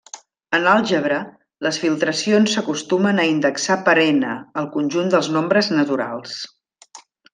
[0.57, 1.17] En àlgebra,
[1.67, 4.27] les filtracions s'acostumen a indexar per ℕ,
[4.63, 6.35] el conjunt dels nombres naturals.